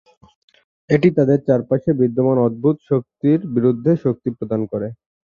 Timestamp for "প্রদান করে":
4.37-4.87